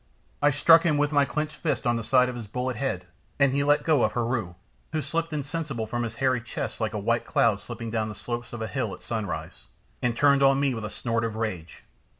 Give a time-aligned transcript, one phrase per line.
[0.41, 3.05] I struck him with my clenched fist on the side of his bullet head,
[3.37, 4.55] and he let go of Heru,
[4.93, 8.51] who slipped insensible from his hairy chest like a white cloud slipping down the slopes
[8.51, 9.65] of a hill at sunrise,
[10.01, 11.83] and turned on me with a snort of rage.